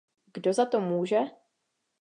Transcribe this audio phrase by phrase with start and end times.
[0.33, 1.19] Kdo za to může?